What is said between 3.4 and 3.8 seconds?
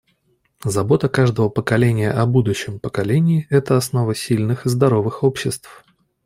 это